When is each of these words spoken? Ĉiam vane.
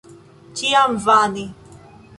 Ĉiam 0.61 0.97
vane. 1.05 1.47